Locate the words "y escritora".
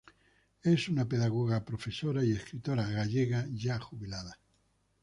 2.23-2.89